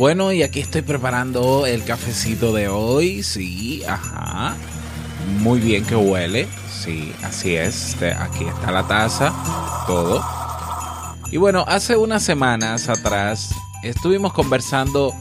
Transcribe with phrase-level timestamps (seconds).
[0.00, 3.22] Bueno, y aquí estoy preparando el cafecito de hoy.
[3.22, 4.56] Sí, ajá.
[5.40, 6.48] Muy bien que huele.
[6.72, 7.90] Sí, así es.
[7.90, 9.30] Este, aquí está la taza,
[9.86, 10.24] todo.
[11.30, 15.12] Y bueno, hace unas semanas atrás estuvimos conversando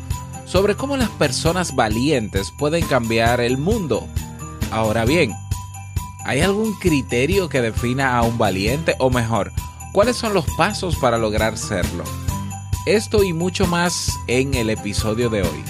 [0.45, 4.07] sobre cómo las personas valientes pueden cambiar el mundo.
[4.71, 5.33] Ahora bien,
[6.23, 8.95] ¿hay algún criterio que defina a un valiente?
[8.99, 9.51] O mejor,
[9.91, 12.05] ¿cuáles son los pasos para lograr serlo?
[12.85, 15.63] Esto y mucho más en el episodio de hoy.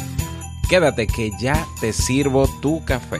[0.69, 3.19] Quédate que ya te sirvo tu café.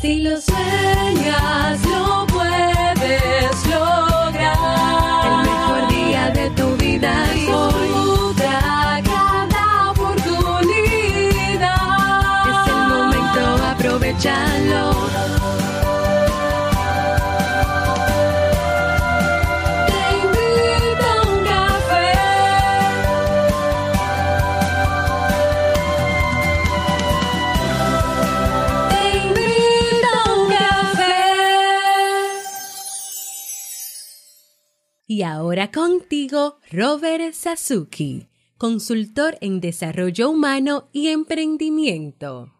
[0.00, 4.75] Si lo sueñas, lo puedes lograr.
[35.36, 42.52] Ahora contigo, Robert Sasuki, consultor en desarrollo humano y emprendimiento.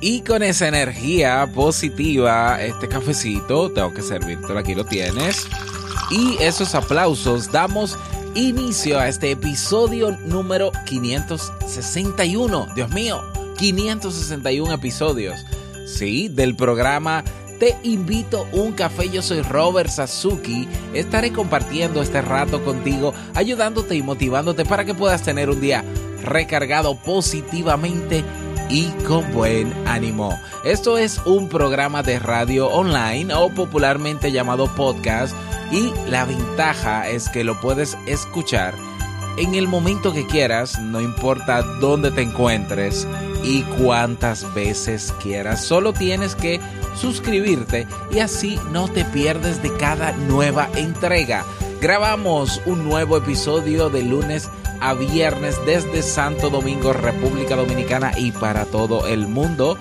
[0.00, 5.46] Y con esa energía positiva, este cafecito, tengo que servírtelo, aquí lo tienes.
[6.10, 7.98] Y esos aplausos, damos
[8.34, 12.68] inicio a este episodio número 561.
[12.74, 13.22] Dios mío,
[13.58, 15.44] 561 episodios.
[15.86, 17.24] Sí, del programa
[17.58, 19.08] Te invito un café.
[19.08, 20.68] Yo soy Robert Sasuki.
[20.94, 25.84] Estaré compartiendo este rato contigo, ayudándote y motivándote para que puedas tener un día
[26.24, 28.24] recargado positivamente
[28.72, 30.40] y con buen ánimo.
[30.64, 35.36] Esto es un programa de radio online o popularmente llamado podcast
[35.70, 38.74] y la ventaja es que lo puedes escuchar
[39.36, 43.06] en el momento que quieras, no importa dónde te encuentres
[43.42, 45.64] y cuántas veces quieras.
[45.64, 46.60] Solo tienes que
[46.94, 51.44] suscribirte y así no te pierdes de cada nueva entrega.
[51.82, 54.48] Grabamos un nuevo episodio de lunes
[54.80, 59.76] a viernes desde Santo Domingo, República Dominicana y para todo el mundo.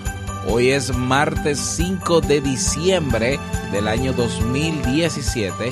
[0.48, 3.40] Hoy es martes 5 de diciembre
[3.72, 5.72] del año 2017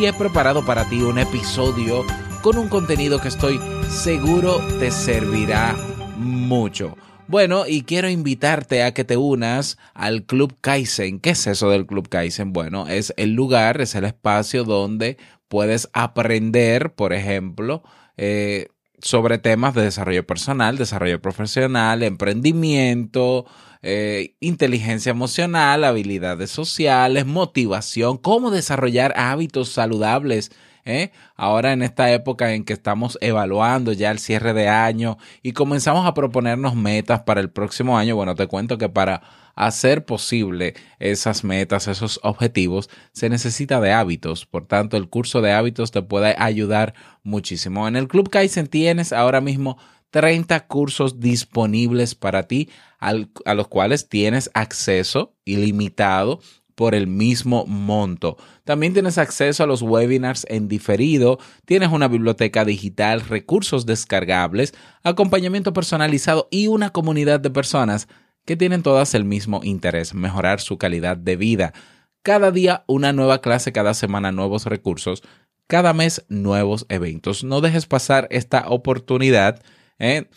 [0.00, 2.04] y he preparado para ti un episodio
[2.42, 5.76] con un contenido que estoy seguro te servirá
[6.16, 6.96] mucho.
[7.28, 11.20] Bueno, y quiero invitarte a que te unas al Club Kaizen.
[11.20, 12.54] ¿Qué es eso del Club Kaizen?
[12.54, 17.82] Bueno, es el lugar, es el espacio donde puedes aprender, por ejemplo,
[18.16, 18.68] eh,
[19.00, 23.46] sobre temas de desarrollo personal, desarrollo profesional, emprendimiento,
[23.82, 30.50] eh, inteligencia emocional, habilidades sociales, motivación, cómo desarrollar hábitos saludables.
[30.84, 31.12] ¿eh?
[31.36, 36.06] Ahora en esta época en que estamos evaluando ya el cierre de año y comenzamos
[36.06, 39.22] a proponernos metas para el próximo año, bueno, te cuento que para
[39.58, 44.46] hacer posible esas metas, esos objetivos, se necesita de hábitos.
[44.46, 47.88] Por tanto, el curso de hábitos te puede ayudar muchísimo.
[47.88, 49.76] En el Club Kaizen tienes ahora mismo
[50.10, 52.70] 30 cursos disponibles para ti,
[53.00, 56.40] a los cuales tienes acceso ilimitado
[56.76, 58.36] por el mismo monto.
[58.62, 65.72] También tienes acceso a los webinars en diferido, tienes una biblioteca digital, recursos descargables, acompañamiento
[65.72, 68.06] personalizado y una comunidad de personas
[68.48, 71.74] que tienen todas el mismo interés, mejorar su calidad de vida.
[72.22, 75.22] Cada día una nueva clase, cada semana nuevos recursos,
[75.66, 77.44] cada mes nuevos eventos.
[77.44, 79.62] No dejes pasar esta oportunidad.
[79.98, 80.30] ¿eh?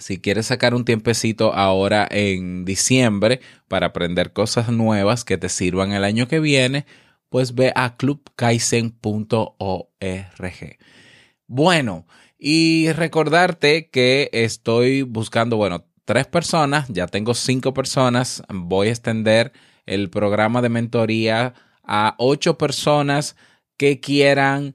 [0.00, 5.92] Si quieres sacar un tiempecito ahora en diciembre para aprender cosas nuevas que te sirvan
[5.92, 6.86] el año que viene,
[7.28, 8.96] pues ve a clubkaisen.org.
[11.46, 12.04] Bueno,
[12.36, 19.52] y recordarte que estoy buscando, bueno, tres personas, ya tengo cinco personas, voy a extender
[19.86, 23.36] el programa de mentoría a ocho personas
[23.76, 24.74] que quieran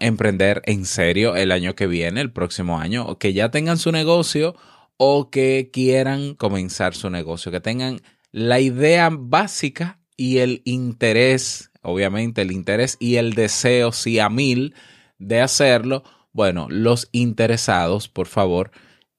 [0.00, 3.90] emprender en serio el año que viene, el próximo año, o que ya tengan su
[3.90, 4.54] negocio
[4.96, 8.00] o que quieran comenzar su negocio, que tengan
[8.30, 14.74] la idea básica y el interés, obviamente el interés y el deseo, sí a mil,
[15.18, 16.04] de hacerlo.
[16.32, 18.70] Bueno, los interesados, por favor,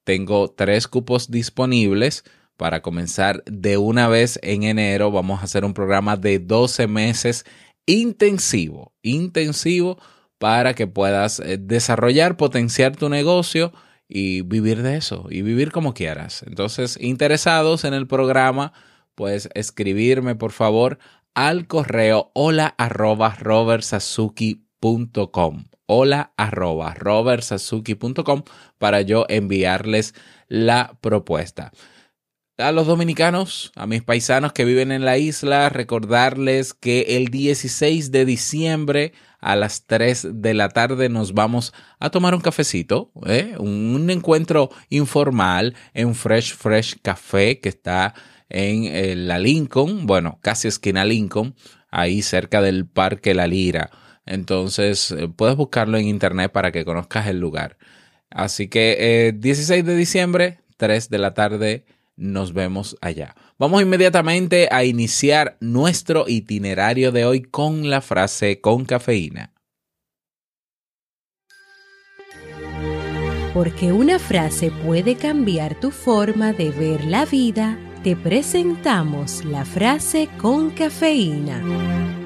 [0.08, 2.24] tengo tres cupos disponibles
[2.56, 5.12] para comenzar de una vez en enero.
[5.12, 7.44] Vamos a hacer un programa de 12 meses
[7.86, 10.00] intensivo, intensivo
[10.38, 13.74] para que puedas eh, desarrollar, potenciar tu negocio
[14.08, 16.42] y vivir de eso y vivir como quieras.
[16.48, 18.72] Entonces, interesados en el programa,
[19.14, 21.00] pues escribirme por favor
[21.36, 22.74] al correo hola
[24.82, 28.44] robertsazuki.com hola arroba robertsazuki.com
[28.78, 30.14] para yo enviarles
[30.48, 31.72] la propuesta.
[32.58, 38.12] A los dominicanos, a mis paisanos que viven en la isla, recordarles que el 16
[38.12, 43.56] de diciembre a las 3 de la tarde nos vamos a tomar un cafecito, ¿eh?
[43.60, 48.16] un encuentro informal en Fresh Fresh Café que está
[48.50, 51.54] en eh, la Lincoln, bueno, casi esquina Lincoln,
[51.92, 53.92] ahí cerca del Parque La Lira.
[54.28, 57.78] Entonces, eh, puedes buscarlo en internet para que conozcas el lugar.
[58.30, 61.86] Así que 16 de diciembre, 3 de la tarde,
[62.18, 63.36] nos vemos allá.
[63.58, 69.54] Vamos inmediatamente a iniciar nuestro itinerario de hoy con la frase con cafeína.
[73.54, 80.30] Porque una frase puede cambiar tu forma de ver la vida, te presentamos la frase
[80.38, 82.17] con cafeína.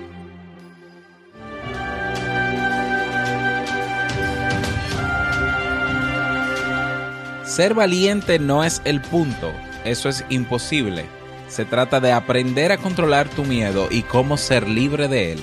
[7.51, 9.51] Ser valiente no es el punto,
[9.83, 11.03] eso es imposible.
[11.49, 15.39] Se trata de aprender a controlar tu miedo y cómo ser libre de él.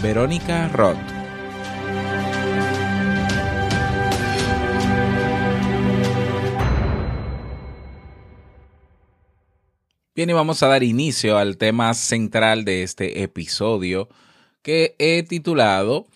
[0.00, 0.96] Verónica Roth.
[10.14, 14.08] Bien, y vamos a dar inicio al tema central de este episodio
[14.62, 16.06] que he titulado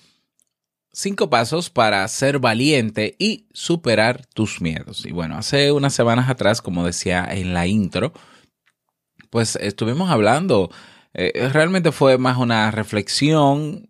[0.94, 5.06] Cinco pasos para ser valiente y superar tus miedos.
[5.06, 8.12] Y bueno, hace unas semanas atrás, como decía en la intro,
[9.30, 10.70] pues estuvimos hablando,
[11.14, 13.88] eh, realmente fue más una reflexión,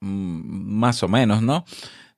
[0.00, 1.64] mm, más o menos, ¿no?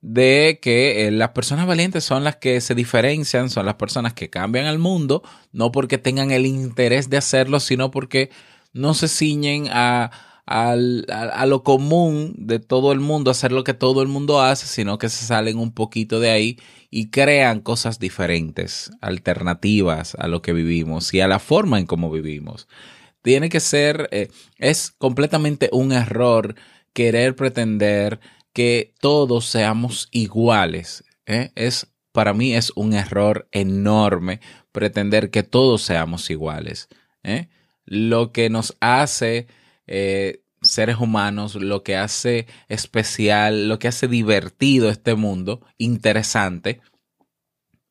[0.02, 4.28] De que eh, las personas valientes son las que se diferencian, son las personas que
[4.28, 5.22] cambian al mundo,
[5.52, 8.30] no porque tengan el interés de hacerlo, sino porque
[8.74, 10.10] no se ciñen a
[10.50, 14.96] a, lo común de todo el mundo, hacer lo que todo el mundo hace, sino
[14.96, 16.58] que se salen un poquito de ahí
[16.90, 22.10] y crean cosas diferentes, alternativas a lo que vivimos y a la forma en cómo
[22.10, 22.66] vivimos.
[23.20, 26.54] Tiene que ser, eh, es completamente un error
[26.94, 28.18] querer pretender
[28.54, 31.04] que todos seamos iguales.
[31.26, 31.52] ¿eh?
[31.56, 34.40] Es, para mí es un error enorme
[34.72, 36.88] pretender que todos seamos iguales.
[37.22, 37.48] ¿eh?
[37.84, 39.46] Lo que nos hace
[39.88, 46.80] eh, seres humanos, lo que hace especial, lo que hace divertido este mundo, interesante,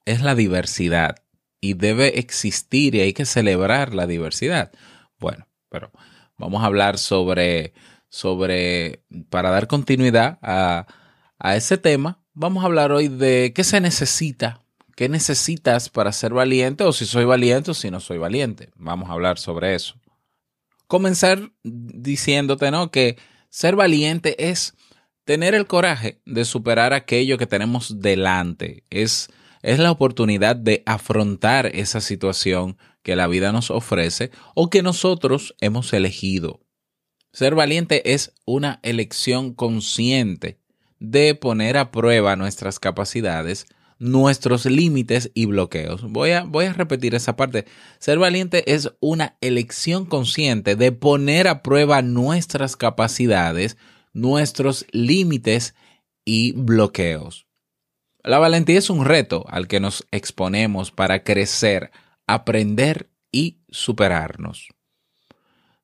[0.06, 1.18] es la diversidad.
[1.60, 4.72] Y debe existir y hay que celebrar la diversidad.
[5.20, 5.92] Bueno, pero
[6.38, 7.74] vamos a hablar sobre,
[8.10, 10.86] sobre, para dar continuidad a,
[11.40, 14.62] a ese tema, vamos a hablar hoy de qué se necesita,
[14.96, 18.70] qué necesitas para ser valiente o si soy valiente o si no soy valiente.
[18.76, 19.96] Vamos a hablar sobre eso
[20.88, 22.92] comenzar diciéndote, ¿no?
[22.92, 23.18] Que
[23.50, 24.76] ser valiente es
[25.26, 28.86] tener el coraje de superar aquello que tenemos delante.
[28.90, 29.30] Es,
[29.62, 35.56] es la oportunidad de afrontar esa situación que la vida nos ofrece o que nosotros
[35.60, 36.62] hemos elegido.
[37.32, 40.60] Ser valiente es una elección consciente
[41.00, 43.68] de poner a prueba nuestras capacidades
[44.00, 46.04] nuestros límites y bloqueos.
[46.04, 47.66] Voy a, voy a repetir esa parte.
[48.00, 53.78] Ser valiente es una elección consciente de poner a prueba nuestras capacidades,
[54.14, 55.76] nuestros límites
[56.26, 57.48] y bloqueos.
[58.24, 61.92] La valentía es un reto al que nos exponemos para crecer,
[62.28, 64.68] aprender y superarnos.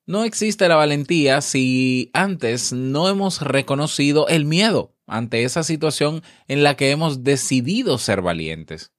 [0.06, 6.62] No existe la valentía si antes no hemos reconocido el miedo ante esa situación en
[6.62, 8.92] la que hemos decidido ser valientes.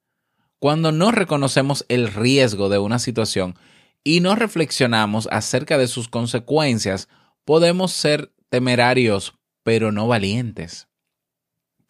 [0.60, 3.56] Cuando no reconocemos el riesgo de una situación
[4.04, 7.08] y no reflexionamos acerca de sus consecuencias,
[7.44, 10.88] podemos ser temerarios, pero no valientes.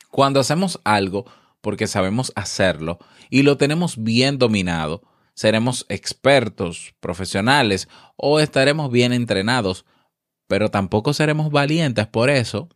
[0.10, 1.26] Cuando hacemos algo
[1.62, 5.04] porque sabemos hacerlo y lo tenemos bien dominado,
[5.34, 9.86] seremos expertos, profesionales o estaremos bien entrenados,
[10.48, 12.70] pero tampoco seremos valientes por eso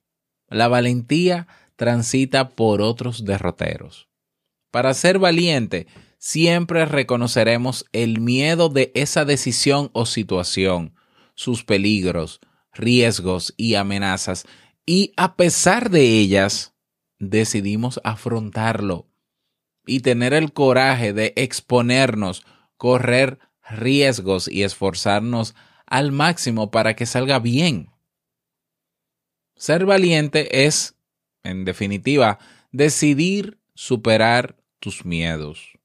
[0.49, 4.09] la valentía transita por otros derroteros.
[4.71, 5.87] Para ser valiente,
[6.17, 10.93] siempre reconoceremos el miedo de esa decisión o situación,
[11.35, 12.41] sus peligros,
[12.73, 14.45] riesgos y amenazas,
[14.85, 16.73] y a pesar de ellas,
[17.19, 19.07] decidimos afrontarlo
[19.85, 22.45] y tener el coraje de exponernos,
[22.77, 23.39] correr
[23.69, 27.89] riesgos y esforzarnos al máximo para que salga bien.
[29.59, 30.95] Ser valiente es,
[31.43, 32.39] en definitiva,
[32.71, 35.77] decidir superar tus miedos.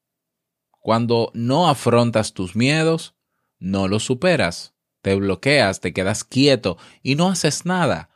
[0.78, 3.16] Cuando no afrontas tus miedos,
[3.58, 8.10] no los superas, te bloqueas, te quedas quieto y no haces nada.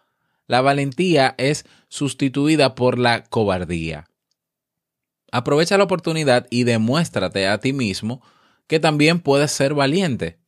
[0.47, 4.07] La valentía es sustituida por la cobardía.
[5.33, 8.23] Aprovecha la oportunidad y demuéstrate a ti mismo
[8.69, 10.39] que también puedes ser valiente.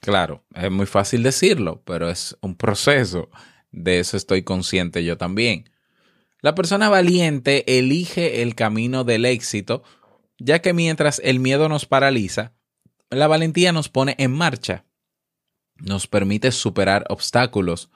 [0.00, 3.30] Claro, es muy fácil decirlo, pero es un proceso.
[3.76, 5.68] De eso estoy consciente yo también.
[6.40, 9.82] La persona valiente elige el camino del éxito,
[10.38, 12.54] ya que mientras el miedo nos paraliza,
[13.10, 14.86] la valentía nos pone en marcha.
[15.76, 17.90] Nos permite superar obstáculos,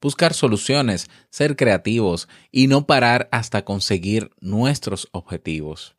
[0.00, 5.96] buscar soluciones, ser creativos y no parar hasta conseguir nuestros objetivos.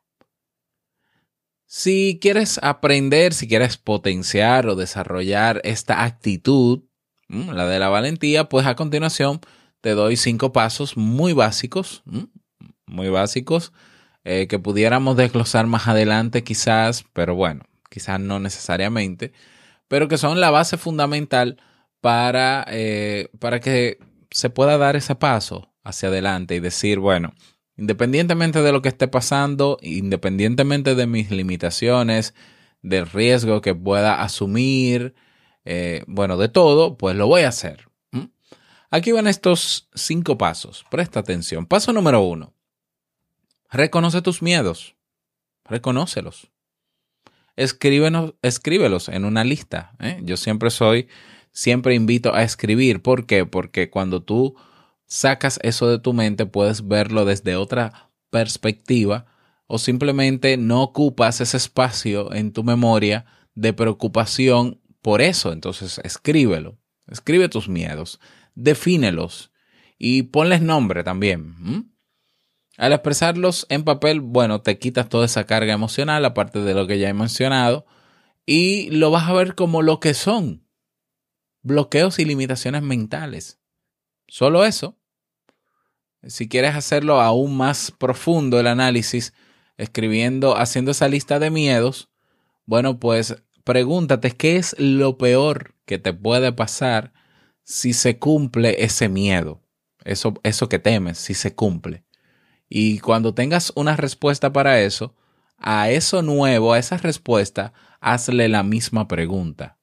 [1.66, 6.87] Si quieres aprender, si quieres potenciar o desarrollar esta actitud,
[7.30, 9.40] la de la valentía, pues a continuación
[9.82, 12.04] te doy cinco pasos muy básicos,
[12.86, 13.74] muy básicos,
[14.24, 19.34] eh, que pudiéramos desglosar más adelante quizás, pero bueno, quizás no necesariamente,
[19.88, 21.58] pero que son la base fundamental
[22.02, 24.00] para, eh, para que
[24.32, 27.34] se pueda dar ese paso hacia adelante y decir, bueno,
[27.78, 32.34] independientemente de lo que esté pasando, independientemente de mis limitaciones,
[32.82, 35.16] del riesgo que pueda asumir,
[35.70, 37.88] eh, bueno, de todo, pues lo voy a hacer.
[38.90, 40.86] Aquí van estos cinco pasos.
[40.90, 41.66] Presta atención.
[41.66, 42.54] Paso número uno.
[43.70, 44.96] Reconoce tus miedos.
[45.66, 46.50] Reconócelos.
[47.58, 49.94] Escríbenos, escríbelos en una lista.
[50.00, 50.22] ¿eh?
[50.24, 51.10] Yo siempre soy,
[51.52, 53.02] siempre invito a escribir.
[53.02, 53.46] ¿Por qué?
[53.46, 54.56] Porque cuando tú
[55.06, 59.26] sacas eso de tu mente, puedes verlo desde otra perspectiva
[59.66, 65.54] o simplemente no ocupas ese espacio en tu memoria de preocupación por eso.
[65.54, 66.78] Entonces, escríbelo.
[67.08, 68.20] Escribe tus miedos,
[68.56, 69.54] defínelos
[69.98, 71.96] y ponles nombre también.
[72.76, 77.00] Al expresarlos en papel, bueno, te quitas toda esa carga emocional, aparte de lo que
[77.00, 77.86] ya he mencionado,
[78.46, 80.68] y lo vas a ver como lo que son.
[81.62, 83.62] Bloqueos y limitaciones mentales.
[84.28, 84.98] Solo eso.
[86.24, 89.34] Si quieres hacerlo aún más profundo el análisis,
[89.78, 92.10] escribiendo, haciendo esa lista de miedos,
[92.66, 97.12] bueno, pues pregúntate qué es lo peor que te puede pasar
[97.66, 99.62] si se cumple ese miedo,
[100.06, 102.06] eso, eso que temes, si se cumple.
[102.70, 105.16] Y cuando tengas una respuesta para eso,
[105.58, 109.78] a eso nuevo, a esa respuesta, hazle la misma pregunta.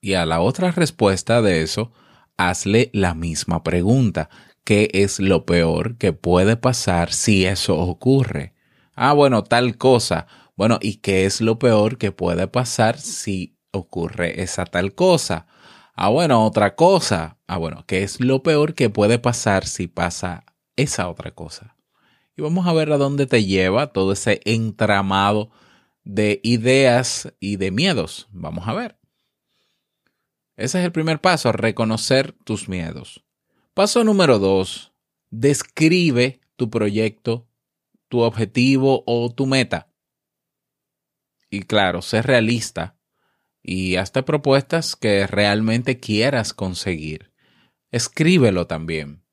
[0.00, 1.92] Y a la otra respuesta de eso,
[2.38, 4.30] hazle la misma pregunta.
[4.64, 8.54] ¿Qué es lo peor que puede pasar si eso ocurre?
[8.94, 10.26] Ah, bueno, tal cosa.
[10.56, 15.46] Bueno, ¿y qué es lo peor que puede pasar si ocurre esa tal cosa?
[15.94, 17.38] Ah, bueno, otra cosa.
[17.46, 20.44] Ah, bueno, ¿qué es lo peor que puede pasar si pasa
[20.76, 21.76] esa otra cosa.
[22.36, 25.50] Y vamos a ver a dónde te lleva todo ese entramado
[26.04, 28.28] de ideas y de miedos.
[28.30, 28.98] Vamos a ver.
[30.56, 33.24] Ese es el primer paso, reconocer tus miedos.
[33.74, 34.92] Paso número dos,
[35.30, 37.46] describe tu proyecto,
[38.08, 39.88] tu objetivo o tu meta.
[41.50, 42.96] Y claro, sé realista
[43.62, 47.32] y hazte propuestas que realmente quieras conseguir.
[47.90, 49.26] Escríbelo también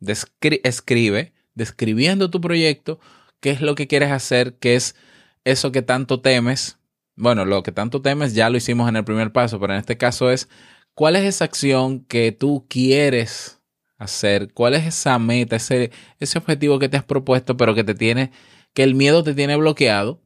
[0.00, 3.00] escribe, describiendo tu proyecto,
[3.40, 4.96] qué es lo que quieres hacer, qué es
[5.44, 6.78] eso que tanto temes.
[7.16, 9.96] Bueno, lo que tanto temes ya lo hicimos en el primer paso, pero en este
[9.96, 10.48] caso es
[10.94, 13.60] cuál es esa acción que tú quieres
[13.98, 17.94] hacer, cuál es esa meta, ese, ese objetivo que te has propuesto, pero que te
[17.94, 18.30] tiene,
[18.72, 20.22] que el miedo te tiene bloqueado.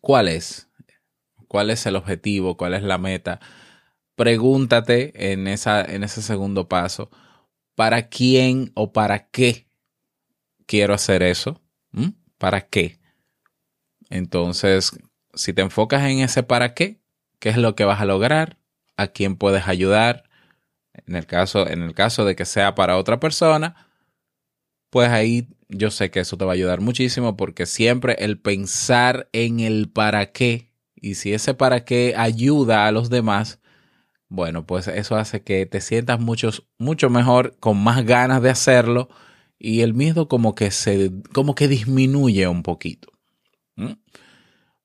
[0.00, 0.68] ¿Cuál es?
[1.48, 2.56] ¿Cuál es el objetivo?
[2.56, 3.40] ¿Cuál es la meta?
[4.14, 7.10] Pregúntate en, en ese segundo paso
[7.80, 9.66] ¿Para quién o para qué
[10.66, 11.62] quiero hacer eso?
[11.92, 12.08] ¿Mm?
[12.36, 13.00] ¿Para qué?
[14.10, 14.98] Entonces,
[15.32, 17.00] si te enfocas en ese para qué,
[17.38, 18.58] ¿qué es lo que vas a lograr?
[18.98, 20.24] ¿A quién puedes ayudar?
[20.92, 23.88] En el caso, en el caso de que sea para otra persona,
[24.90, 29.28] pues ahí yo sé que eso te va a ayudar muchísimo porque siempre el pensar
[29.32, 33.60] en el para qué y si ese para qué ayuda a los demás,
[34.28, 36.50] bueno, pues eso hace que te sientas mucho,
[37.10, 39.08] mejor, con más ganas de hacerlo
[39.58, 43.12] y el miedo como que se, como que disminuye un poquito.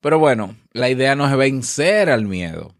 [0.00, 2.74] Pero bueno, la idea no es vencer al miedo,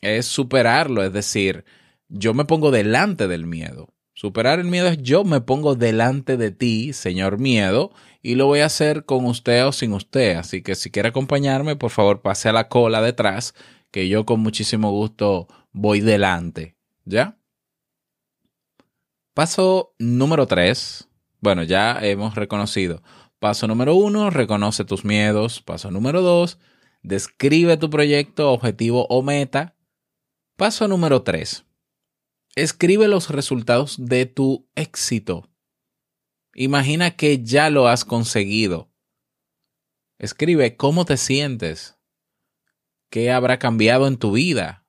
[0.00, 1.64] es superarlo, es decir,
[2.08, 3.88] yo me pongo delante del miedo.
[4.16, 7.92] Superar el miedo es yo me pongo delante de ti, señor miedo,
[8.22, 10.36] y lo voy a hacer con usted o sin usted.
[10.36, 13.54] Así que si quiere acompañarme, por favor pase a la cola detrás,
[13.90, 16.76] que yo con muchísimo gusto voy delante.
[17.04, 17.36] ¿Ya?
[19.34, 21.10] Paso número tres.
[21.40, 23.02] Bueno, ya hemos reconocido.
[23.38, 25.60] Paso número uno, reconoce tus miedos.
[25.60, 26.58] Paso número dos,
[27.02, 29.76] describe tu proyecto, objetivo o meta.
[30.56, 31.65] Paso número tres,
[32.56, 35.48] escribe los resultados de tu éxito.
[36.54, 38.90] Imagina que ya lo has conseguido.
[40.18, 41.98] Escribe cómo te sientes,
[43.10, 44.86] qué habrá cambiado en tu vida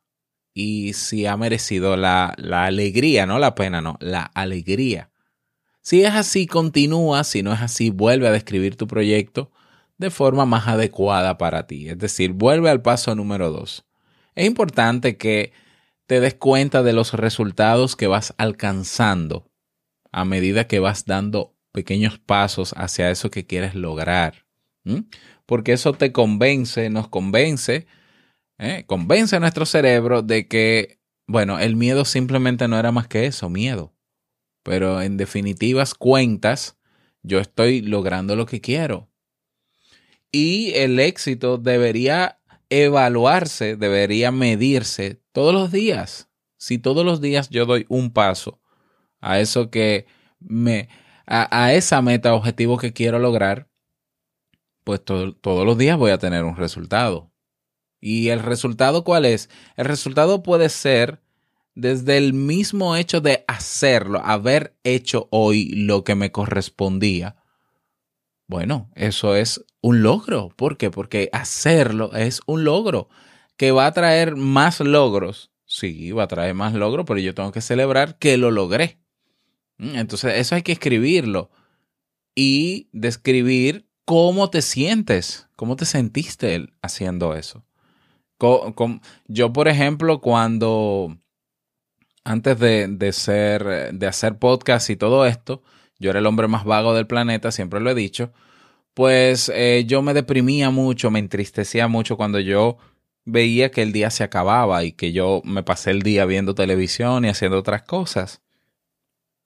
[0.54, 5.12] y si ha merecido la, la alegría, no la pena, no, la alegría.
[5.82, 9.52] Si es así, continúa, si no es así, vuelve a describir tu proyecto
[9.98, 11.90] de forma más adecuada para ti.
[11.90, 13.86] Es decir, vuelve al paso número dos.
[14.36, 15.52] Es importante que
[16.08, 19.52] te des cuenta de los resultados que vas alcanzando
[20.12, 24.46] a medida que vas dando pequeños pasos hacia eso que quieres lograr.
[25.46, 27.86] Porque eso te convence, nos convence,
[28.58, 28.86] ¿eh?
[28.88, 33.50] convence a nuestro cerebro de que, bueno, el miedo simplemente no era más que eso,
[33.50, 33.94] miedo.
[34.64, 36.78] Pero en definitivas cuentas,
[37.22, 39.10] yo estoy logrando lo que quiero.
[40.32, 42.37] Y el éxito debería
[42.70, 46.30] evaluarse, debería medirse todos los días.
[46.58, 48.60] Si todos los días yo doy un paso
[49.20, 50.08] a eso que
[50.40, 50.90] me,
[51.26, 53.70] a, esa meta, objetivo que quiero lograr,
[54.84, 57.32] pues todos los días voy a tener un resultado.
[58.00, 59.50] ¿Y el resultado cuál es?
[59.76, 61.22] El resultado puede ser
[61.76, 67.37] desde el mismo hecho de hacerlo, haber hecho hoy lo que me correspondía.
[68.48, 70.50] Bueno, eso es un logro.
[70.56, 70.90] ¿Por qué?
[70.90, 73.10] Porque hacerlo es un logro
[73.58, 75.52] que va a traer más logros.
[75.66, 79.00] Sí, va a traer más logros, pero yo tengo que celebrar que lo logré.
[79.78, 81.52] Mm, entonces, eso hay que escribirlo
[82.36, 87.66] y describir cómo te sientes, cómo te sentiste haciendo eso.
[89.28, 91.18] Yo, por ejemplo, cuando
[92.24, 95.64] antes de, de, ser, de hacer podcast y todo esto,
[96.00, 98.32] yo era el hombre más vago del planeta, siempre lo he dicho,
[98.98, 102.80] pues eh, yo me deprimía mucho, me entristecía mucho cuando yo
[103.26, 107.24] veía que el día se acababa y que yo me pasé el día viendo televisión
[107.24, 108.42] y haciendo otras cosas.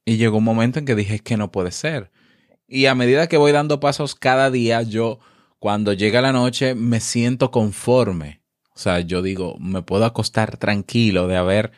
[0.05, 2.11] Y llegó un momento en que dije, es que no puede ser.
[2.65, 5.19] Y a medida que voy dando pasos cada día, yo
[5.59, 8.39] cuando llega la noche me siento conforme.
[8.73, 11.73] O sea, yo digo, me puedo acostar tranquilo de haber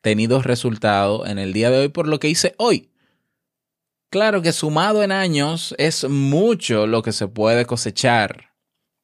[0.00, 2.88] tenido resultado en el día de hoy por lo que hice hoy.
[4.12, 8.50] Claro que sumado en años es mucho lo que se puede cosechar.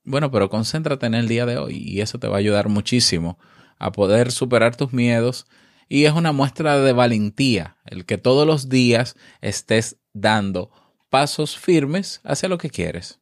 [0.04, 3.38] Bueno, pero concéntrate en el día de hoy y eso te va a ayudar muchísimo
[3.78, 5.46] a poder superar tus miedos
[5.88, 10.70] y es una muestra de valentía el que todos los días estés dando
[11.08, 13.18] pasos firmes hacia lo que quieres.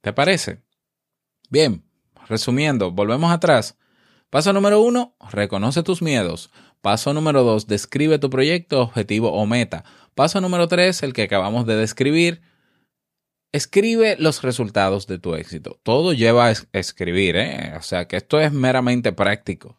[0.00, 0.62] ¿Te parece?
[1.50, 1.84] Bien,
[2.28, 3.76] resumiendo, volvemos atrás.
[4.30, 6.50] Paso número uno, reconoce tus miedos.
[6.80, 9.84] Paso número dos, describe tu proyecto, objetivo o meta.
[10.14, 12.42] Paso número tres, el que acabamos de describir.
[13.52, 15.78] Escribe los resultados de tu éxito.
[15.82, 17.74] Todo lleva a escribir, ¿eh?
[17.76, 19.76] O sea que esto es meramente práctico.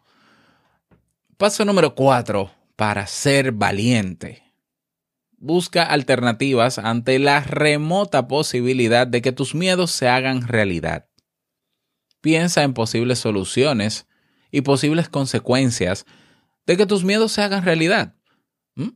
[1.37, 4.43] Paso número cuatro, para ser valiente.
[5.37, 11.07] Busca alternativas ante la remota posibilidad de que tus miedos se hagan realidad.
[12.21, 14.07] Piensa en posibles soluciones
[14.51, 16.05] y posibles consecuencias
[16.65, 18.15] de que tus miedos se hagan realidad.
[18.75, 18.89] ¿Mm?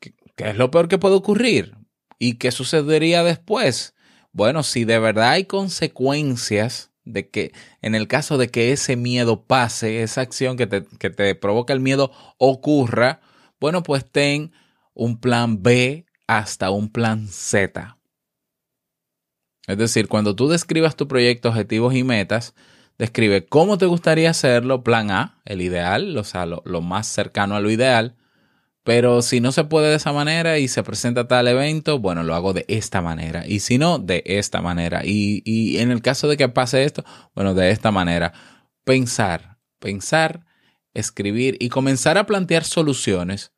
[0.00, 1.76] ¿Qué, es lo peor que puede ocurrir?
[2.18, 3.94] ¿Y qué sucedería después?
[4.32, 9.44] Bueno, si de verdad hay consecuencias de que en el caso de que ese miedo
[9.44, 13.20] pase, esa acción que te, que te provoca el miedo ocurra,
[13.60, 14.52] bueno, pues ten
[14.94, 17.98] un plan B hasta un plan Z.
[19.66, 22.54] Es decir, cuando tú describas tu proyecto, objetivos y metas,
[22.98, 27.60] describe cómo te gustaría hacerlo, plan A, el ideal, o sea, lo, más cercano a
[27.60, 28.16] lo ideal.
[28.84, 32.34] Pero si no se puede de esa manera y se presenta tal evento, bueno, lo
[32.34, 33.46] hago de esta manera.
[33.46, 35.02] Y si no, de esta manera.
[35.04, 38.32] Y, en el caso de que pase esto, bueno, de esta manera.
[38.84, 40.44] Pensar, pensar,
[40.94, 43.52] escribir y comenzar a plantear soluciones,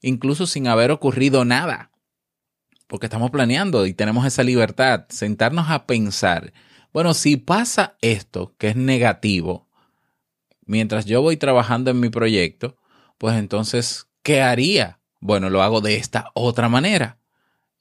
[0.00, 1.90] incluso sin haber ocurrido nada.
[2.86, 6.54] Porque estamos planeando y tenemos esa libertad, sentarnos a pensar
[6.94, 9.68] bueno, si pasa esto, que es negativo,
[10.64, 12.76] mientras yo voy trabajando en mi proyecto,
[13.18, 15.00] pues entonces, ¿qué haría?
[15.20, 17.18] Bueno, lo hago de esta otra manera.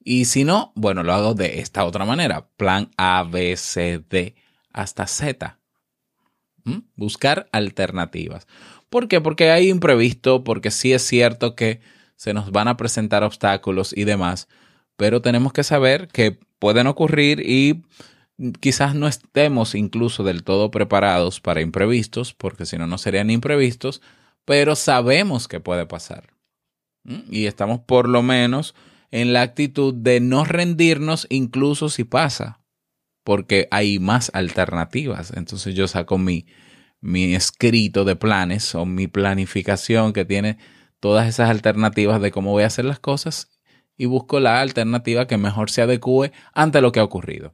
[0.04, 2.49] Y si no, bueno, lo hago de esta otra manera.
[2.58, 4.34] Plan A, B, C, D,
[4.71, 5.60] hasta Z.
[6.63, 6.80] ¿Mm?
[6.95, 8.47] Buscar alternativas.
[8.89, 9.21] ¿Por qué?
[9.21, 11.82] Porque hay imprevisto, porque sí es cierto que
[12.15, 14.47] se nos van a presentar obstáculos y demás,
[14.97, 17.84] pero tenemos que saber que pueden ocurrir y
[18.59, 24.01] quizás no estemos incluso del todo preparados para imprevistos, porque si no, no serían imprevistos,
[24.45, 26.33] pero sabemos que puede pasar.
[27.29, 28.75] Y estamos por lo menos
[29.11, 32.61] en la actitud de no rendirnos incluso si pasa,
[33.23, 35.31] porque hay más alternativas.
[35.35, 36.45] Entonces yo saco mi,
[37.01, 40.57] mi escrito de planes o mi planificación que tiene
[40.99, 43.59] todas esas alternativas de cómo voy a hacer las cosas
[43.97, 47.53] y busco la alternativa que mejor se adecue ante lo que ha ocurrido.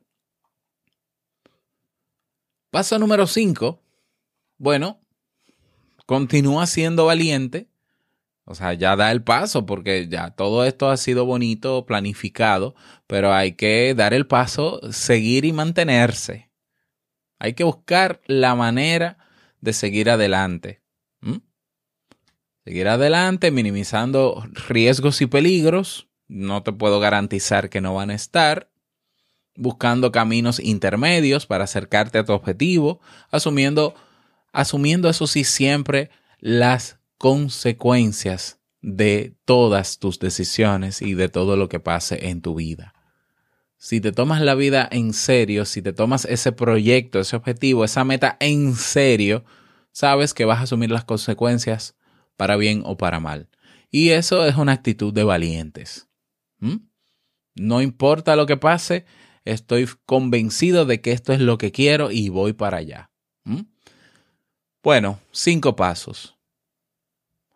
[2.69, 3.81] Paso número 5.
[4.57, 5.01] Bueno,
[6.05, 7.67] continúa siendo valiente.
[8.45, 12.75] O sea, ya da el paso porque ya todo esto ha sido bonito, planificado,
[13.07, 16.49] pero hay que dar el paso, seguir y mantenerse.
[17.37, 19.17] Hay que buscar la manera
[19.61, 20.81] de seguir adelante.
[22.65, 26.07] Seguir adelante, minimizando riesgos y peligros.
[26.27, 28.68] No te puedo garantizar que no van a estar.
[29.59, 33.93] Buscando caminos intermedios para acercarte a tu objetivo, asumiendo
[34.51, 41.79] asumiendo eso sí siempre las consecuencias de todas tus decisiones y de todo lo que
[41.79, 42.93] pase en tu vida.
[43.77, 48.03] Si te tomas la vida en serio, si te tomas ese proyecto, ese objetivo, esa
[48.03, 49.45] meta en serio,
[49.91, 51.95] sabes que vas a asumir las consecuencias
[52.35, 53.49] para bien o para mal.
[53.91, 56.07] Y eso es una actitud de valientes.
[56.59, 56.77] ¿Mm?
[57.55, 59.05] No importa lo que pase,
[59.45, 63.11] estoy convencido de que esto es lo que quiero y voy para allá.
[63.43, 63.61] ¿Mm?
[64.83, 66.37] Bueno, cinco pasos.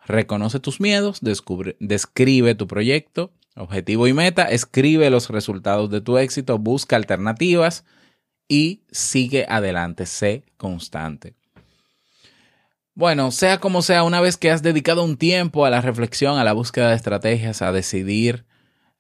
[0.06, 6.58] Reconoce tus miedos, describe tu proyecto, objetivo y meta, escribe los resultados de tu éxito,
[6.58, 7.86] busca alternativas
[8.48, 11.36] y sigue adelante, sé constante.
[12.96, 16.44] Bueno, sea como sea, una vez que has dedicado un tiempo a la reflexión, a
[16.44, 18.46] la búsqueda de estrategias, a decidir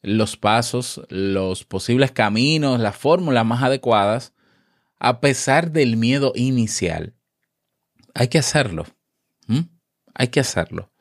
[0.03, 4.33] los pasos, los posibles caminos, las fórmulas más adecuadas,
[4.99, 7.13] a pesar del miedo inicial,
[8.13, 8.85] hay que hacerlo.
[10.15, 10.91] Hay que hacerlo.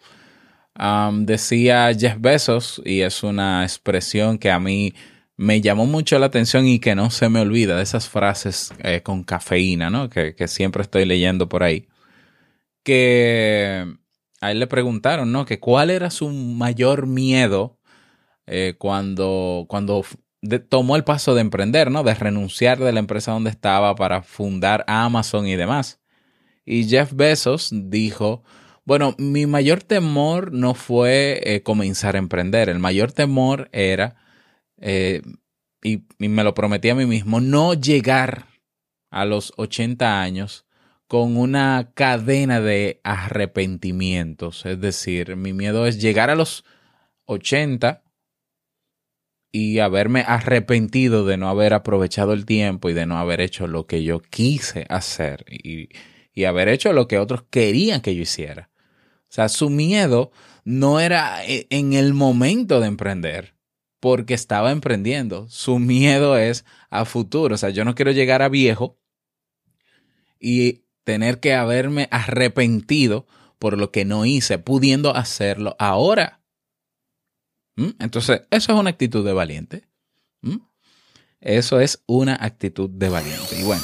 [1.21, 4.95] decía Jeff Bezos, y es una expresión que a mí
[5.37, 9.03] me llamó mucho la atención y que no se me olvida de esas frases eh,
[9.03, 10.09] con cafeína, ¿no?
[10.09, 11.89] Que, siempre estoy leyendo por ahí.
[12.85, 13.87] Que
[14.41, 15.45] a él le preguntaron, ¿no?
[15.45, 17.79] Que cuál era su mayor miedo
[18.47, 20.05] eh, cuando, cuando
[20.69, 22.03] tomó el paso de emprender, ¿no?
[22.03, 26.01] De renunciar de la empresa donde estaba para fundar Amazon y demás.
[26.65, 28.43] Y Jeff Bezos dijo,
[28.85, 34.17] bueno, mi mayor temor no fue eh, comenzar a emprender, el mayor temor era,
[34.79, 35.23] eh,
[35.83, 38.47] y, me lo prometí a mí mismo, no llegar
[39.11, 40.67] a los 80 años
[41.07, 44.65] con una cadena de arrepentimientos.
[44.67, 46.65] Es decir, mi miedo es llegar a los
[47.27, 48.02] 80
[49.53, 53.87] y haberme arrepentido de no haber aprovechado el tiempo y de no haber hecho lo
[53.87, 55.45] que yo quise hacer.
[55.51, 55.91] Y,
[56.33, 58.71] y haber hecho lo que otros querían que yo hiciera.
[59.25, 60.33] O sea, su miedo
[60.65, 63.55] no era e, en el momento de emprender,
[64.01, 65.47] porque estaba emprendiendo.
[65.49, 67.55] Su miedo es a futuro.
[67.55, 68.99] O sea, yo no quiero llegar a viejo
[70.41, 73.27] y tener que haberme arrepentido
[73.59, 76.42] por lo que no hice, pudiendo hacerlo ahora.
[77.77, 77.91] ¿Mm?
[77.99, 79.89] Entonces, eso es una actitud de valiente.
[80.43, 80.59] ¿Mm?
[81.41, 83.59] Eso es una actitud de valiente.
[83.59, 83.83] Y bueno.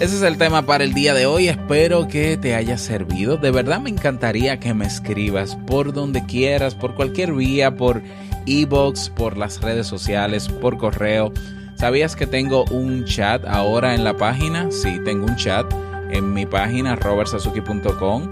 [0.00, 1.48] Ese es el tema para el día de hoy.
[1.48, 3.36] Espero que te haya servido.
[3.36, 8.02] De verdad me encantaría que me escribas por donde quieras, por cualquier vía, por
[8.46, 11.32] e-box, por las redes sociales, por correo.
[11.74, 14.70] ¿Sabías que tengo un chat ahora en la página?
[14.70, 15.70] Sí, tengo un chat
[16.10, 18.28] en mi página robertsazuki.com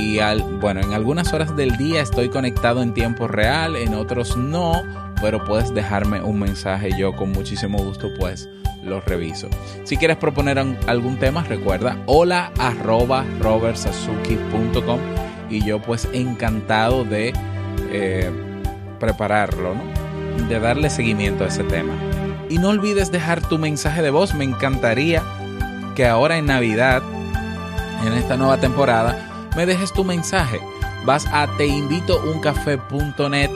[0.00, 0.18] y
[0.60, 4.82] bueno, en algunas horas del día estoy conectado en tiempo real, en otros no,
[5.20, 8.48] pero puedes dejarme un mensaje yo con muchísimo gusto pues
[8.82, 9.48] los reviso.
[9.84, 13.24] Si quieres proponer algún tema, recuerda hola arroba
[15.50, 17.34] y yo pues encantado de
[17.92, 18.30] eh,
[18.98, 20.48] prepararlo, ¿no?
[20.48, 21.92] de darle seguimiento a ese tema.
[22.48, 25.22] Y no olvides dejar tu mensaje de voz, me encantaría
[25.94, 27.02] que ahora en Navidad,
[28.04, 30.60] en esta nueva temporada, me dejes tu mensaje.
[31.04, 33.50] Vas a teinvitouncafé.net,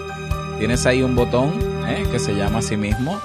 [0.58, 1.52] tienes ahí un botón
[1.86, 2.04] ¿eh?
[2.10, 3.20] que se llama así mismo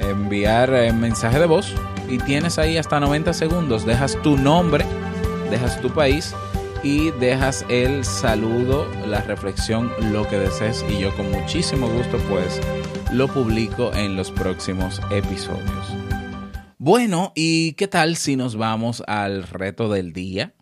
[0.00, 1.74] enviar eh, mensaje de voz
[2.08, 3.84] y tienes ahí hasta 90 segundos.
[3.84, 4.84] Dejas tu nombre,
[5.50, 6.34] dejas tu país
[6.82, 12.60] y dejas el saludo, la reflexión, lo que desees y yo con muchísimo gusto pues
[13.12, 15.94] lo publico en los próximos episodios.
[16.78, 20.54] Bueno, ¿y qué tal si nos vamos al reto del día?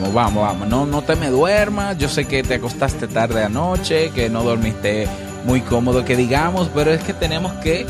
[0.00, 0.68] Vamos, vamos, vamos.
[0.68, 1.98] No, no te me duermas.
[1.98, 5.08] Yo sé que te acostaste tarde anoche, que no dormiste
[5.44, 7.86] muy cómodo, que digamos, pero es que tenemos que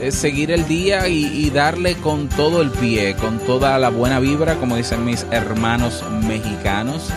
[0.00, 4.56] eh, seguir el día y, darle con todo el pie, con toda la buena vibra,
[4.56, 7.08] como dicen mis hermanos mexicanos,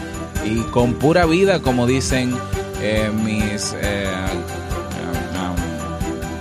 [0.46, 2.36] y con pura vida, como dicen
[2.82, 4.08] eh, mis eh,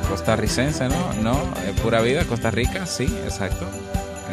[0.09, 1.23] costarricenses, ¿no?
[1.23, 1.35] ¿No?
[1.65, 3.67] Eh, pura vida, Costa Rica, sí, exacto.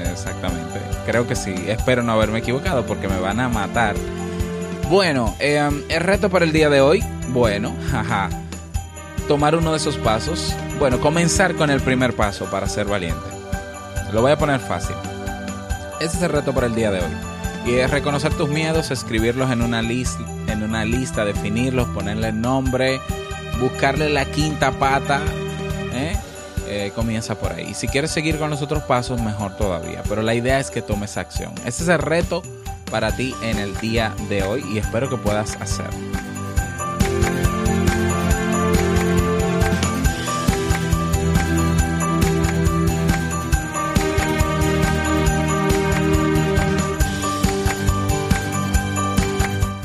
[0.06, 0.80] Exactamente.
[1.06, 1.54] Creo que sí.
[1.68, 3.96] Espero no haberme equivocado porque me van a matar.
[4.90, 8.30] Bueno, eh, el reto para el día de hoy, bueno, jaja.
[9.28, 10.56] Tomar uno de esos pasos.
[10.80, 13.26] Bueno, comenzar con el primer paso para ser valiente.
[14.14, 14.96] Lo voy a poner fácil.
[16.00, 17.12] Ese es el reto para el día de hoy.
[17.66, 23.02] Y es reconocer tus miedos, escribirlos en una, lista, en una lista, definirlos, ponerle nombre,
[23.60, 25.20] buscarle la quinta pata.
[25.94, 26.16] ¿eh?
[26.70, 27.74] Eh, comienza por ahí.
[27.74, 30.04] Si quieres seguir con los otros pasos, mejor todavía.
[30.08, 31.54] Pero la idea es que tomes acción.
[31.66, 32.42] Ese es el reto
[32.92, 35.98] para ti en el día de hoy y espero que puedas hacerlo.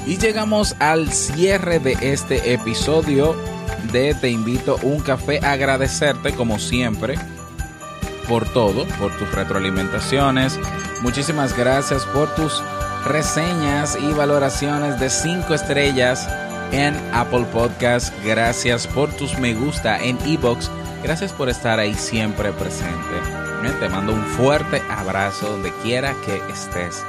[0.07, 3.35] Y llegamos al cierre de este episodio
[3.93, 5.39] Te invito un café.
[5.45, 7.17] Agradecerte como siempre
[8.27, 10.59] por todo, por tus retroalimentaciones.
[11.03, 12.63] Muchísimas gracias por tus
[13.05, 16.27] reseñas y valoraciones de 5 estrellas
[16.71, 18.15] en Apple Podcast.
[18.25, 20.71] Gracias por tus me gusta en Ebox.
[21.03, 23.17] Gracias por estar ahí siempre presente.
[23.63, 27.05] Eh, Te mando un fuerte abrazo donde quiera que estés.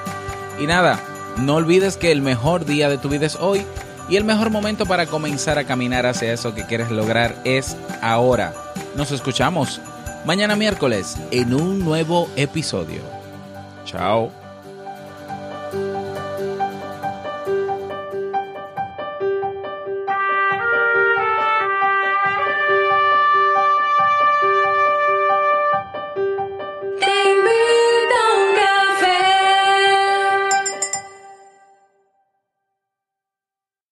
[0.59, 0.99] Y nada,
[1.37, 3.65] no olvides que el mejor día de tu vida es hoy
[4.09, 8.53] y el mejor momento para comenzar a caminar hacia eso que quieres lograr es ahora.
[8.95, 9.81] Nos escuchamos
[10.25, 13.01] mañana miércoles en un nuevo episodio.
[13.85, 14.42] Chao.